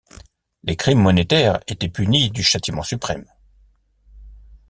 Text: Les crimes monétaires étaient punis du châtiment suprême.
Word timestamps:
Les 0.63 0.75
crimes 0.75 0.97
monétaires 0.97 1.59
étaient 1.67 1.87
punis 1.87 2.31
du 2.31 2.41
châtiment 2.41 2.81
suprême. 2.81 3.29